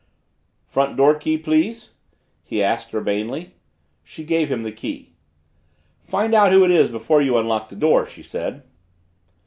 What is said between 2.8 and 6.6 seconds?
urbanely. She gave him the key. "Find out